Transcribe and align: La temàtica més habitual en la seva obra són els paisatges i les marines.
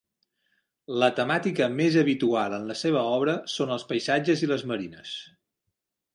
La 1.03 1.09
temàtica 1.19 1.67
més 1.73 1.97
habitual 2.03 2.55
en 2.59 2.65
la 2.71 2.79
seva 2.81 3.05
obra 3.19 3.37
són 3.59 3.75
els 3.77 3.87
paisatges 3.93 4.43
i 4.47 4.51
les 4.55 4.67
marines. 4.75 5.15